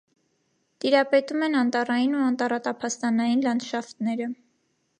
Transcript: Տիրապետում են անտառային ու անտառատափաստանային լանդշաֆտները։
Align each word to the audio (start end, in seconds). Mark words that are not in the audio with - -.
Տիրապետում 0.85 1.43
են 1.49 1.57
անտառային 1.59 2.17
ու 2.19 2.23
անտառատափաստանային 2.29 3.47
լանդշաֆտները։ 3.49 4.31